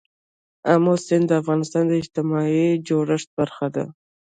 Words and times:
آمو 0.73 0.93
سیند 1.05 1.25
د 1.29 1.31
افغانستان 1.41 1.83
د 1.87 1.93
اجتماعي 2.01 2.67
جوړښت 2.87 3.29
برخه 3.39 3.67
ده. 3.75 3.85